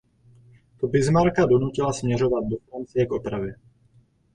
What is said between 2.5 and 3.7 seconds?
Francie k opravě.